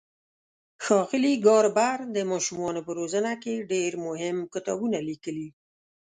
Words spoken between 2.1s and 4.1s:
د ماشومانو په روزنه کې ډېر